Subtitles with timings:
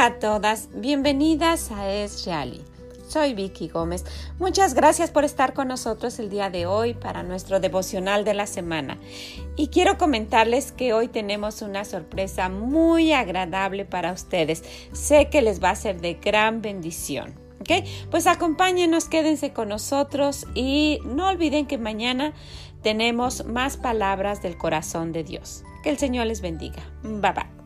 [0.00, 2.62] Hola a todas, bienvenidas a Es Reali.
[3.06, 4.06] Soy Vicky Gómez.
[4.38, 8.46] Muchas gracias por estar con nosotros el día de hoy para nuestro devocional de la
[8.46, 8.96] semana.
[9.56, 14.64] Y quiero comentarles que hoy tenemos una sorpresa muy agradable para ustedes.
[14.92, 17.34] Sé que les va a ser de gran bendición.
[17.60, 17.86] ¿Ok?
[18.10, 22.32] Pues acompáñenos, quédense con nosotros y no olviden que mañana
[22.80, 25.62] tenemos más palabras del corazón de Dios.
[25.84, 26.82] Que el Señor les bendiga.
[27.02, 27.59] Bye bye.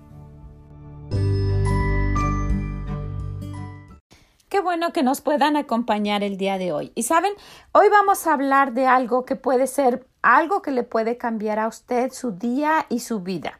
[4.48, 6.93] Qué bueno que nos puedan acompañar el día de hoy.
[6.95, 7.33] Y saben,
[7.73, 11.69] hoy vamos a hablar de algo que puede ser algo que le puede cambiar a
[11.69, 13.59] usted su día y su vida.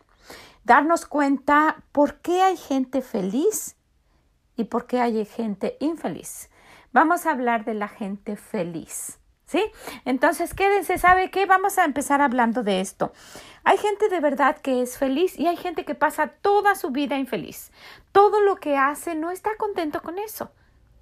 [0.63, 3.77] Darnos cuenta por qué hay gente feliz
[4.57, 6.49] y por qué hay gente infeliz.
[6.93, 9.19] Vamos a hablar de la gente feliz.
[9.47, 9.63] ¿Sí?
[10.07, 11.45] Entonces, quédense, ¿sabe qué?
[11.45, 13.13] Vamos a empezar hablando de esto.
[13.63, 17.19] Hay gente de verdad que es feliz y hay gente que pasa toda su vida
[17.19, 17.73] infeliz.
[18.11, 20.51] Todo lo que hace no está contento con eso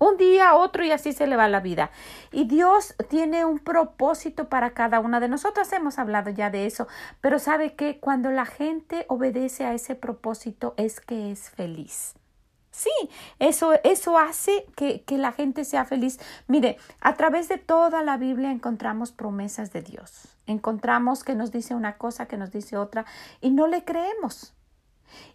[0.02, 1.90] un día, otro y así se le va la vida.
[2.32, 5.72] Y Dios tiene un propósito para cada una de nosotras.
[5.72, 6.88] Hemos hablado ya de eso,
[7.20, 12.14] pero sabe que cuando la gente obedece a ese propósito es que es feliz.
[12.70, 12.90] Sí,
[13.38, 16.18] eso, eso hace que, que la gente sea feliz.
[16.48, 20.36] Mire, a través de toda la Biblia encontramos promesas de Dios.
[20.46, 23.04] Encontramos que nos dice una cosa, que nos dice otra,
[23.40, 24.54] y no le creemos.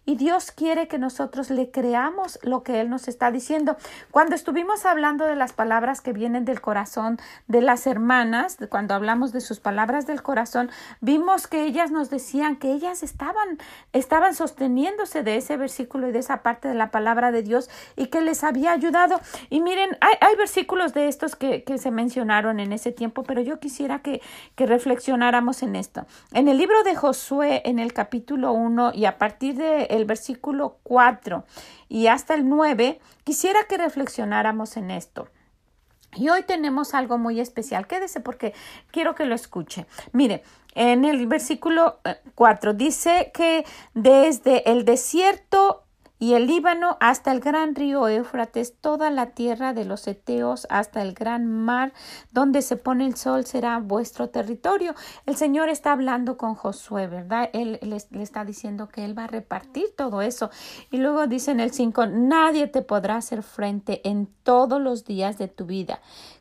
[0.04, 3.76] Y Dios quiere que nosotros le creamos lo que Él nos está diciendo.
[4.10, 9.32] Cuando estuvimos hablando de las palabras que vienen del corazón de las hermanas, cuando hablamos
[9.32, 10.70] de sus palabras del corazón,
[11.00, 13.58] vimos que ellas nos decían que ellas estaban,
[13.92, 18.06] estaban sosteniéndose de ese versículo y de esa parte de la palabra de Dios y
[18.06, 19.20] que les había ayudado.
[19.50, 23.40] Y miren, hay, hay versículos de estos que, que, se mencionaron en ese tiempo, pero
[23.40, 24.20] yo quisiera que,
[24.56, 26.06] que reflexionáramos en esto.
[26.32, 30.78] En el libro de Josué, en el capítulo 1 y a partir de el versículo
[30.82, 31.44] 4
[31.88, 35.28] y hasta el 9, quisiera que reflexionáramos en esto.
[36.16, 37.86] Y hoy tenemos algo muy especial.
[37.86, 38.54] Quédese porque
[38.90, 39.86] quiero que lo escuche.
[40.12, 40.42] Mire,
[40.74, 41.98] en el versículo
[42.34, 43.64] 4 eh, dice que
[43.94, 45.84] desde el desierto
[46.18, 51.02] y el Líbano hasta el gran río Éufrates, toda la tierra de los Eteos hasta
[51.02, 51.92] el gran mar
[52.32, 54.94] donde se pone el sol será vuestro territorio.
[55.26, 57.50] El Señor está hablando con Josué, ¿verdad?
[57.52, 60.50] Él le, está diciendo que él va a repartir todo eso.
[60.90, 65.38] Y luego dice en el 5, nadie te podrá hacer frente en todos los días
[65.38, 66.00] de tu vida.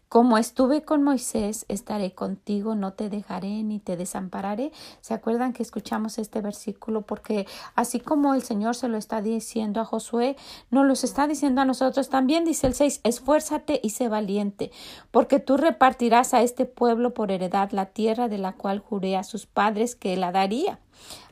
[0.09, 4.71] Como estuve con Moisés, estaré contigo, no te dejaré ni te desampararé.
[5.01, 7.01] ¿Se acuerdan que escuchamos este versículo?
[7.01, 7.45] Porque
[7.75, 10.37] así como el Señor se lo está diciendo a Josué,
[10.71, 14.71] nos lo está diciendo a nosotros también, dice el 6, esfuérzate y sé valiente,
[15.11, 19.23] porque tú repartirás a este pueblo por heredad la tierra de la cual juré a
[19.23, 20.79] sus padres que la daría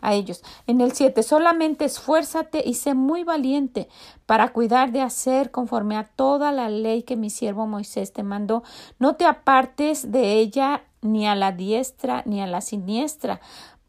[0.02, 0.44] a ellos.
[0.68, 3.88] En el 7, solamente esfuérzate y sé muy valiente
[4.26, 8.64] para cuidar de hacer conforme a toda la ley que mi siervo Moisés te mandó.
[9.00, 13.40] No te apartes de ella ni a la diestra ni a la siniestra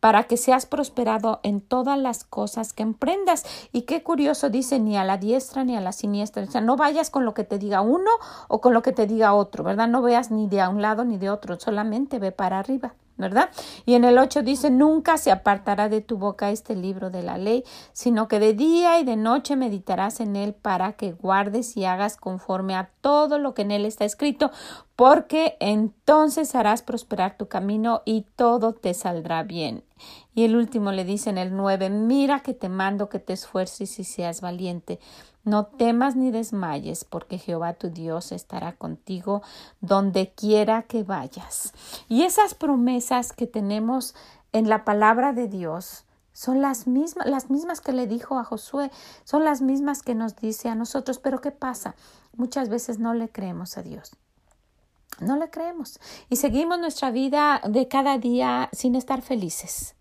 [0.00, 3.44] para que seas prosperado en todas las cosas que emprendas.
[3.72, 6.44] Y qué curioso dice, ni a la diestra ni a la siniestra.
[6.44, 8.10] O sea, no vayas con lo que te diga uno
[8.48, 9.88] o con lo que te diga otro, ¿verdad?
[9.88, 12.94] No veas ni de un lado ni de otro, solamente ve para arriba.
[13.16, 13.50] ¿Verdad?
[13.84, 17.38] Y en el 8 dice, nunca se apartará de tu boca este libro de la
[17.38, 21.84] ley, sino que de día y de noche meditarás en él para que guardes y
[21.84, 24.50] hagas conforme a todo lo que en él está escrito,
[24.96, 29.84] porque entonces harás prosperar tu camino y todo te saldrá bien.
[30.34, 33.98] Y el último le dice en el 9, mira que te mando que te esfuerces
[33.98, 34.98] y seas valiente.
[35.44, 39.42] No temas ni desmayes, porque Jehová tu Dios estará contigo
[39.80, 41.72] donde quiera que vayas.
[42.08, 44.14] Y esas promesas que tenemos
[44.52, 48.90] en la palabra de Dios son las mismas, las mismas que le dijo a Josué,
[49.24, 51.18] son las mismas que nos dice a nosotros.
[51.18, 51.94] Pero ¿qué pasa?
[52.34, 54.16] Muchas veces no le creemos a Dios.
[55.20, 55.98] No le creemos
[56.28, 59.94] y seguimos nuestra vida de cada día sin estar felices.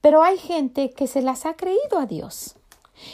[0.00, 2.56] Pero hay gente que se las ha creído a Dios.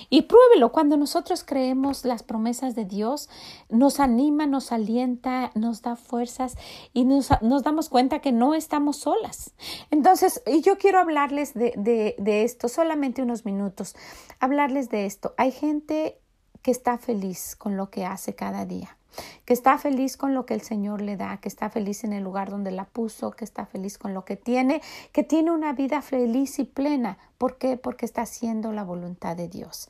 [0.08, 3.28] Y pruébelo, cuando nosotros creemos las promesas de Dios,
[3.68, 6.56] nos anima, nos alienta, nos da fuerzas
[6.94, 9.52] y nos, nos damos cuenta que no estamos solas.
[9.90, 11.74] Entonces, y yo quiero hablarles de,
[12.16, 13.94] de esto, solamente unos minutos,
[14.40, 15.34] hablarles de esto.
[15.36, 16.18] Hay gente
[16.62, 18.96] que está feliz con lo que hace cada día
[19.44, 22.24] que está feliz con lo que el Señor le da, que está feliz en el
[22.24, 24.82] lugar donde la puso, que está feliz con lo que tiene,
[25.12, 27.18] que tiene una vida feliz y plena.
[27.38, 27.76] ¿Por qué?
[27.76, 29.88] Porque está haciendo la voluntad de Dios.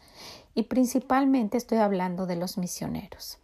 [0.55, 3.39] Y principalmente estoy hablando de los misioneros.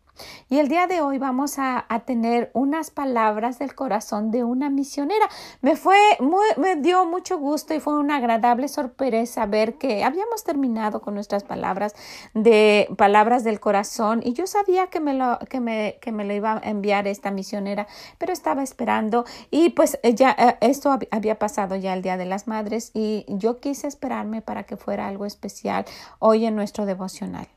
[0.48, 5.28] Y el día de hoy vamos a, tener unas palabras del corazón de una misionera.
[5.60, 10.44] Me fue muy, me dio mucho gusto y fue una agradable sorpresa ver que habíamos
[10.44, 11.94] terminado con nuestras palabras
[12.34, 16.32] de palabras del corazón y yo sabía que me lo, que me, que me lo
[16.32, 17.86] iba a enviar esta misionera,
[18.18, 22.46] pero estaba esperando y pues ya eh, esto había pasado ya el Día de las
[22.46, 25.84] Madres y yo quise esperarme para que fuera algo especial
[26.18, 27.48] hoy en nuestro devocional.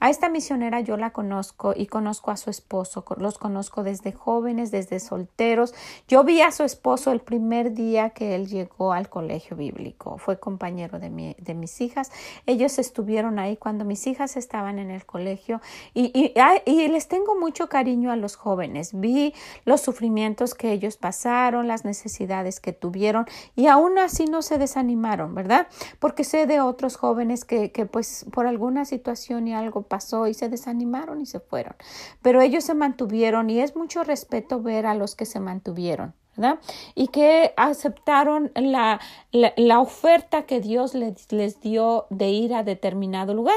[0.00, 4.72] A esta misionera yo la conozco y conozco a su esposo, los conozco desde jóvenes,
[4.72, 5.72] desde solteros.
[6.08, 10.40] Yo vi a su esposo el primer día que él llegó al colegio bíblico, fue
[10.40, 12.10] compañero de, mis hijas.
[12.46, 15.60] Ellos estuvieron ahí cuando mis hijas estaban en el colegio
[15.94, 18.98] y les tengo mucho cariño a los jóvenes.
[18.98, 19.32] Vi
[19.64, 25.34] los sufrimientos que ellos pasaron, las necesidades que tuvieron y aún así no se desanimaron,
[25.34, 25.68] ¿verdad?
[26.00, 30.34] Porque sé de otros jóvenes que, que pues por alguna situación y algo pasó y
[30.34, 31.74] se desanimaron y se fueron.
[32.22, 36.14] Pero ellos se mantuvieron y es mucho respeto ver a los que se mantuvieron.
[36.36, 36.58] ¿verdad?
[36.94, 39.00] Y que aceptaron la,
[39.32, 43.56] la, oferta que Dios les, les dio de ir a determinado lugar.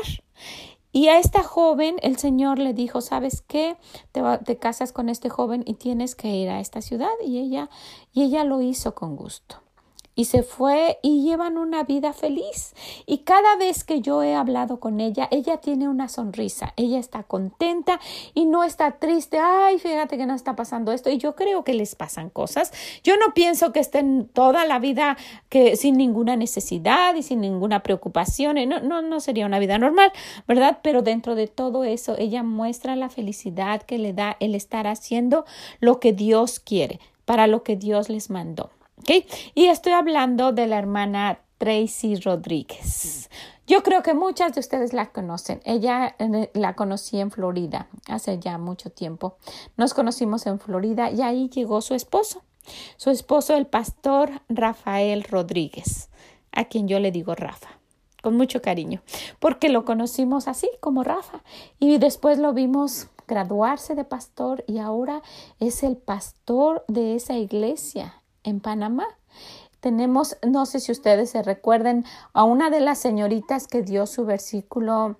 [0.92, 3.78] Y a esta joven el Señor le dijo, ¿sabes qué?
[4.12, 7.12] Te, te, casas con este joven y tienes que ir a esta ciudad.
[7.24, 7.70] Y ella,
[8.14, 9.62] y ella lo hizo con gusto
[10.19, 12.75] y se fue y llevan una vida feliz.
[13.06, 17.24] Y cada vez que yo he hablado con ella, ella tiene una sonrisa, ella está
[17.24, 18.01] contenta
[18.33, 21.10] y no está triste, ay, fíjate que no está pasando esto.
[21.10, 22.74] Y yo creo que les pasan cosas.
[23.01, 25.16] Yo no pienso que estén toda la vida
[25.48, 28.57] que sin ninguna necesidad y sin ninguna preocupación.
[28.68, 30.12] No, no, no sería una vida normal,
[30.50, 30.80] ¿verdad?
[30.83, 35.45] Pero dentro de todo eso, ella muestra la felicidad que le da el estar haciendo
[35.80, 38.69] lo que Dios quiere, para lo que Dios les mandó.
[39.56, 43.30] Y estoy hablando de la hermana Tracy Rodríguez.
[43.68, 45.62] Yo creo que muchas de ustedes la conocen.
[45.63, 46.16] Ella
[46.54, 49.38] la conocí en Florida hace ya mucho tiempo.
[49.78, 52.42] Nos conocimos en Florida y ahí llegó su esposo.
[52.98, 56.10] Su esposo, el pastor Rafael Rodríguez,
[56.52, 57.80] a quien yo le digo Rafa
[58.22, 59.02] con mucho cariño,
[59.40, 61.42] porque lo conocimos así como Rafa
[61.80, 65.22] y después lo vimos graduarse de pastor y ahora
[65.60, 69.08] es el pastor de esa iglesia en Panamá.
[69.80, 74.26] Tenemos, no sé si ustedes se recuerden, a una de las señoritas que dio su
[74.26, 75.18] versículo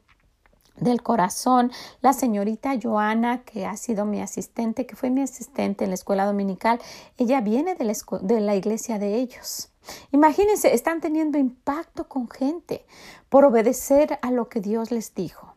[0.75, 1.71] del corazón,
[2.01, 6.25] la señorita Joana, que ha sido mi asistente, que fue mi asistente en la escuela
[6.25, 6.80] dominical,
[7.18, 9.69] ella viene de la, de la iglesia de ellos.
[10.12, 12.86] Imagínense, están teniendo impacto con gente
[13.30, 15.48] por obedecer a lo que Dios les dijo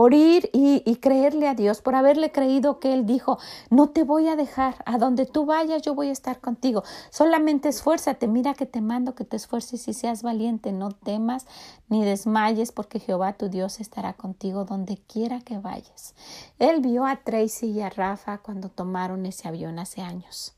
[0.00, 3.38] por ir y, creerle a Dios, por haberle creído que Él dijo,
[3.68, 7.68] no te voy a dejar, a donde tú vayas yo voy a estar contigo, solamente
[7.68, 11.44] esfuérzate, mira que te mando que te esfuerces y seas valiente, no temas
[11.90, 16.14] ni desmayes, porque Jehová tu Dios estará contigo donde quiera que vayas.
[16.58, 20.54] Él vio a Tracy y a Rafa cuando tomaron ese avión hace años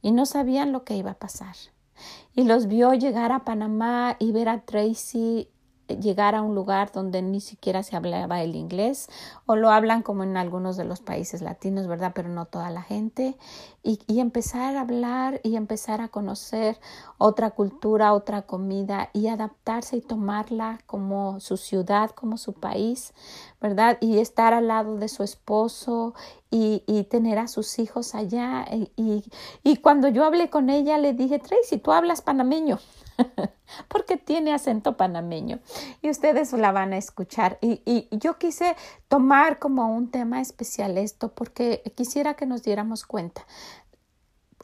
[0.00, 1.56] y no sabían lo que iba a pasar.
[2.34, 5.51] Y los vio llegar a Panamá y ver a Tracy
[6.00, 9.08] llegar a un lugar donde ni siquiera se hablaba el inglés
[9.46, 12.12] o lo hablan como en algunos de los países latinos, ¿verdad?
[12.14, 13.36] Pero no toda la gente.
[13.84, 16.78] Y, empezar a hablar y empezar a conocer
[17.18, 23.12] otra cultura, otra comida y adaptarse y tomarla como su ciudad, como su país,
[23.60, 23.98] ¿verdad?
[24.00, 26.14] Y estar al lado de su esposo
[26.50, 26.80] y,
[27.10, 28.66] tener a sus hijos allá.
[28.70, 29.24] Y, y,
[29.64, 32.78] y cuando yo hablé con ella, le dije, Tracy, tú hablas panameño.
[33.88, 35.60] porque tiene acento panameño
[36.00, 37.58] y ustedes la van a escuchar.
[37.60, 38.76] Y, yo quise
[39.08, 43.46] tomar como un tema especial esto porque quisiera que nos diéramos cuenta.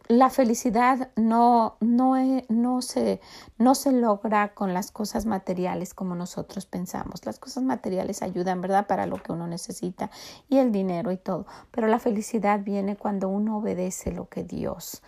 [0.08, 2.14] La felicidad no, no,
[2.48, 3.20] no, se,
[3.58, 7.26] no se logra con las cosas materiales como nosotros pensamos.
[7.26, 10.10] Las cosas materiales ayudan, ¿verdad?, para lo que uno necesita
[10.48, 11.46] y el dinero y todo.
[11.70, 15.02] Pero la felicidad viene cuando uno obedece lo que Dios,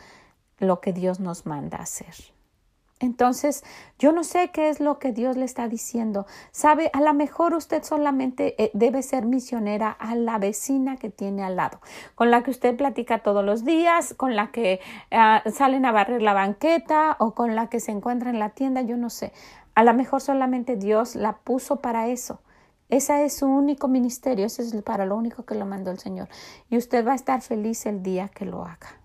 [0.59, 2.15] lo que Dios nos manda hacer.
[3.01, 3.65] Entonces,
[3.99, 6.27] yo no sé qué es lo que Dios le está diciendo.
[6.53, 11.43] Sabe, a lo mejor usted solamente eh, debe ser misionera a la vecina que tiene
[11.43, 11.81] al lado,
[12.15, 14.81] con la que usted platica todos los días, con la que
[15.11, 18.83] ah, salen a barrer la banqueta o con la que se encuentra en la tienda,
[18.83, 19.33] yo no sé.
[19.75, 22.43] A lo mejor solamente Dios la puso para eso.
[22.91, 26.29] Ese es su único ministerio, ese es para lo único que lo mandó el Señor.
[26.69, 29.00] Y usted va a estar feliz el día que lo haga.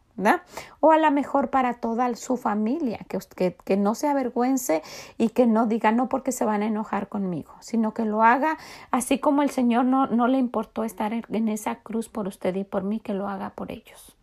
[0.79, 4.81] O a lo mejor para toda su familia, que, que, no se avergüence
[5.17, 8.57] y que no diga no porque se van a enojar conmigo, sino que lo haga
[8.91, 12.63] así como el Señor no, no le importó estar en, esa cruz por usted y
[12.63, 14.14] por mí, que lo haga por ellos.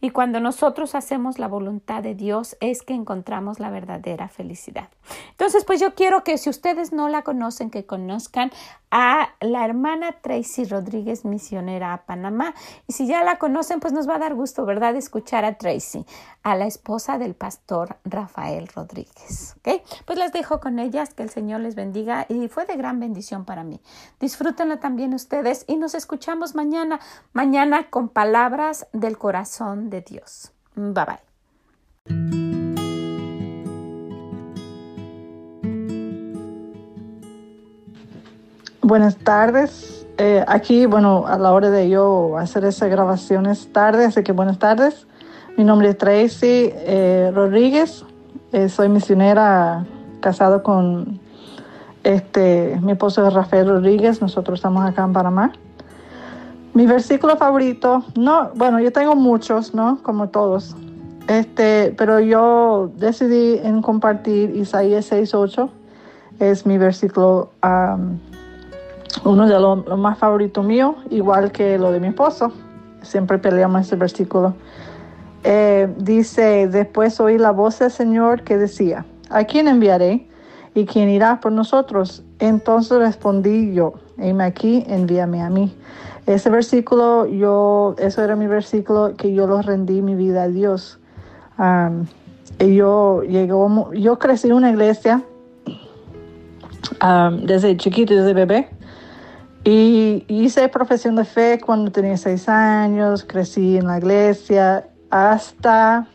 [0.00, 4.88] Y cuando nosotros hacemos la voluntad de Dios es que encontramos la verdadera felicidad.
[5.30, 8.50] Entonces, pues yo quiero que si ustedes no la conocen, que conozcan
[8.90, 12.54] a la hermana Tracy Rodríguez, misionera a Panamá.
[12.88, 16.04] Y si ya la conocen, pues nos va a dar gusto, ¿verdad?, escuchar a Tracy,
[16.42, 19.56] a la esposa del pastor Rafael Rodríguez.
[19.58, 19.82] ¿Ok?
[20.06, 23.44] Pues las dejo con ellas, que el Señor les bendiga y fue de gran bendición
[23.44, 23.80] para mí.
[24.18, 27.00] Disfrútenlo también ustedes y nos escuchamos mañana,
[27.32, 29.39] mañana con palabras del corazón
[29.90, 30.52] de Dios.
[30.74, 31.30] Bye bye.
[38.82, 40.06] Buenas tardes.
[40.18, 44.58] Eh, aquí, bueno, a la hora de yo hacer esas grabaciones tarde, así que buenas
[44.58, 45.06] tardes.
[45.56, 48.04] Mi nombre es Tracy eh, Rodríguez.
[48.52, 49.86] Eh, soy misionera
[50.20, 51.20] casado con
[52.02, 54.20] este mi esposo Rafael Rodríguez.
[54.20, 55.52] Nosotros estamos acá en Panamá.
[56.72, 59.98] Mi versículo favorito, no, bueno, yo tengo muchos, ¿no?
[60.02, 60.76] Como todos.
[61.26, 65.68] Este, pero yo decidí en compartir Isaías 6:8.
[66.38, 67.50] Es mi versículo
[69.24, 72.52] uno de los más favoritos míos, igual que lo de mi esposo.
[73.02, 74.54] Siempre peleamos ese versículo.
[75.42, 80.28] Eh, dice, después oí la voz del Señor que decía, ¿a quién enviaré?
[80.74, 82.22] ¿Y quién irá por nosotros?
[82.38, 85.74] Entonces respondí yo, heme aquí, envíame a mí.
[86.34, 91.00] Ese versículo, yo, eso era mi versículo que yo lo rendí mi vida a Dios.
[92.60, 95.24] y yo, llegó, yo crecí en una iglesia
[97.42, 98.68] desde chiquito, desde bebé.
[99.64, 106.06] Y hice profesión de fe cuando tenía seis años, crecí en la iglesia hasta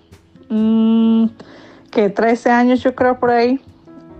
[0.50, 1.26] mm,
[1.92, 3.60] que 13 años yo creo por ahí.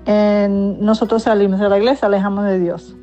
[0.06, 2.96] En, nosotros salimos de la iglesia, alejamos de Dios.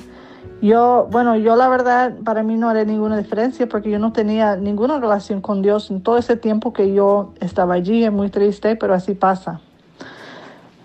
[0.62, 4.54] Yo, bueno, yo la verdad, para mí no haré ninguna diferencia porque yo no tenía
[4.54, 8.76] ninguna relación con Dios en todo ese tiempo que yo estaba allí, es muy triste,
[8.76, 9.60] pero así pasa.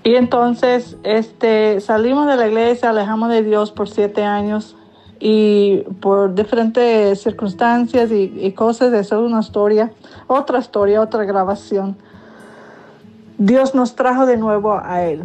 [0.03, 4.75] Y entonces, este, salimos de la iglesia, alejamos de Dios por siete años
[5.19, 9.91] y por diferentes circunstancias y, cosas, eso es una historia,
[10.25, 11.95] otra historia, otra grabación.
[13.37, 15.21] Dios nos trajo de nuevo a Él.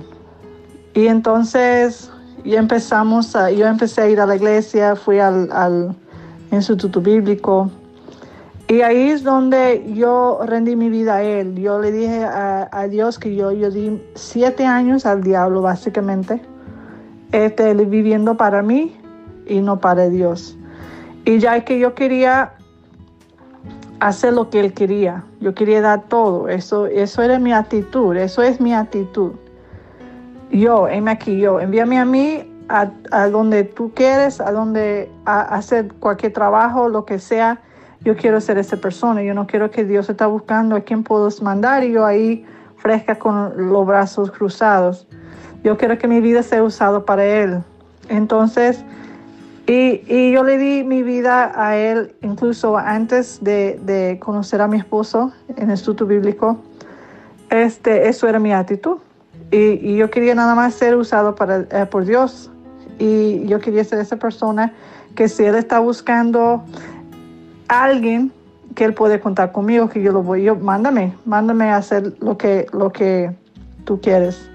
[0.92, 2.12] Y entonces
[2.44, 5.94] yo empezamos a, yo empecé a ir a la iglesia, fui al, al
[6.50, 7.70] Instituto Bíblico.
[8.68, 11.56] Y ahí es donde yo rendí mi vida a Él.
[11.56, 16.40] Yo le dije a, a Dios que yo, yo di siete años al diablo, básicamente,
[17.32, 18.96] este, viviendo para mí
[19.46, 20.56] y no para Dios.
[21.25, 22.54] Y ya que yo quería
[24.00, 28.42] hacer lo que Él quería, yo quería dar todo, eso, eso era mi actitud, eso
[28.42, 29.32] es mi actitud.
[30.52, 36.32] Yo, envíame aquí, yo, envíame a mí a, donde tú quieres, a donde hacer cualquier
[36.32, 37.61] trabajo, lo que sea.
[38.02, 39.23] Yo quiero ser esa persona.
[39.23, 42.44] Yo no quiero que Dios está buscando a quién puedo mandar y yo ahí
[42.76, 45.06] fresca con los brazos cruzados.
[45.64, 47.61] Yo quiero que mi vida sea usada para Él.
[48.09, 48.85] Entonces,
[49.66, 55.32] y, yo le di mi vida a él incluso antes de, conocer a mi esposo
[55.56, 56.59] en el Instituto Bíblico.
[57.49, 58.99] Este, eso era mi actitud.
[59.52, 62.50] Y, yo quería nada más ser usado para, eh, por Dios.
[62.99, 64.73] Y yo quería ser esa persona
[65.14, 66.64] que si él está buscando
[67.68, 68.32] alguien
[68.75, 72.37] que él puede contar conmigo, que yo lo voy, yo mándame, mándame a hacer lo
[72.38, 73.30] que, lo que
[73.85, 74.49] tú quieres.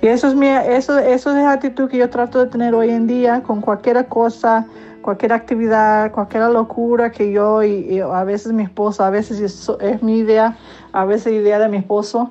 [0.00, 2.90] Y eso es, mi, eso, eso es la actitud que yo trato de tener hoy
[2.90, 4.66] en día con cualquier cosa,
[5.02, 10.18] cualquier actividad, cualquier locura que yo y, a veces mi esposo, a veces es, mi
[10.18, 10.56] idea,
[10.92, 12.30] a veces idea de mi esposo.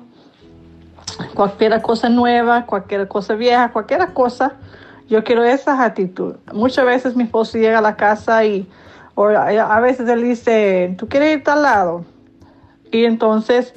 [1.34, 4.54] Cualquier cosa nueva, cualquier cosa vieja, cualquier cosa,
[5.08, 6.36] yo quiero esa actitud.
[6.52, 8.68] Muchas veces mi esposo llega a la casa y
[9.16, 12.04] a veces él dice, ¿tú quieres ir tal lado?
[12.90, 13.74] Y entonces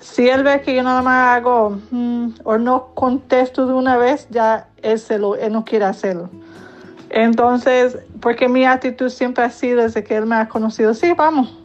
[0.00, 4.28] si él ve que yo nada más hago mm, o no contesto de una vez,
[4.30, 6.30] ya él, se lo, él no quiere hacerlo.
[7.10, 11.56] Entonces, porque mi actitud siempre ha sido desde que él me ha conocido, sí, vamos,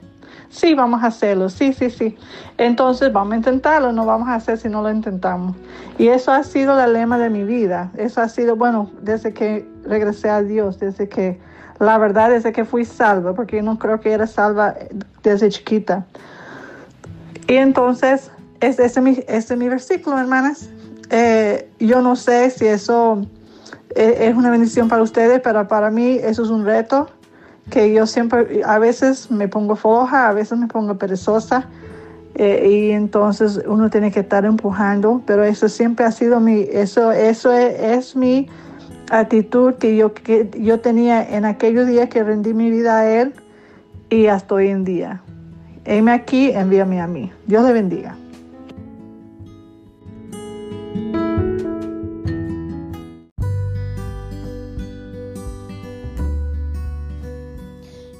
[0.54, 2.16] sí, vamos a hacerlo, sí, sí, sí.
[2.58, 5.56] Entonces, vamos a intentarlo, no vamos a hacer si no lo intentamos.
[5.98, 7.92] Y eso ha sido el lema de mi vida.
[7.98, 11.40] Eso ha sido, bueno, desde que regresé a Dios, desde que,
[11.80, 14.76] la verdad, desde que fui salva, porque yo no creo que era salva
[15.24, 16.06] desde chiquita.
[17.48, 18.32] Y entonces,
[18.62, 19.18] este, es mi,
[19.58, 20.70] mi versículo, hermanas.
[21.10, 23.26] Eh, yo no sé si eso
[23.96, 27.10] eh, es una bendición para ustedes, pero para mí eso es un reto
[27.70, 31.68] que yo siempre, a veces me pongo floja, a veces me pongo perezosa.
[32.36, 37.12] Eh, y entonces uno tiene que estar empujando, pero eso siempre ha sido mi, eso,
[37.12, 38.50] eso es, mi
[39.12, 43.34] actitud que yo, que yo tenía en aquellos días que rendí mi vida a Él
[44.10, 45.22] y hasta hoy en día.
[45.86, 47.32] heme aquí, envíame a mí.
[47.46, 48.16] Dios le bendiga.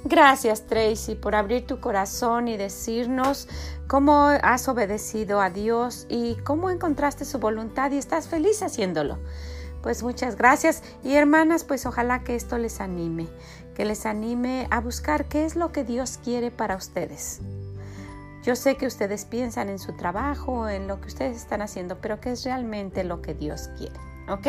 [0.06, 3.48] Gracias Tracy por abrir tu corazón y decirnos
[3.88, 9.18] cómo has obedecido a Dios y cómo encontraste su voluntad y estás feliz haciéndolo.
[9.82, 13.28] Pues muchas gracias y hermanas, pues ojalá que esto les anime,
[13.76, 17.40] que les anime a buscar qué es lo que Dios quiere para ustedes.
[18.44, 22.20] Yo sé que ustedes piensan en su trabajo, en lo que ustedes están haciendo, pero
[22.20, 24.13] qué es realmente lo que Dios quiere.
[24.30, 24.48] ¿Ok?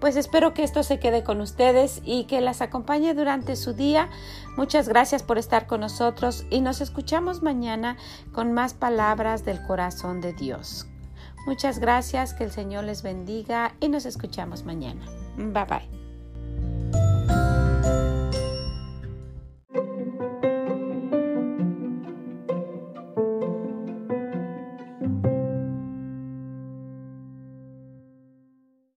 [0.00, 4.10] Pues espero que esto se quede con ustedes y que las acompañe durante su día.
[4.56, 7.96] Muchas gracias por estar con nosotros y nos escuchamos mañana
[8.32, 10.86] con más palabras del corazón de Dios.
[11.46, 15.06] Muchas gracias, que el Señor les bendiga y nos escuchamos mañana.
[15.36, 15.95] Bye bye.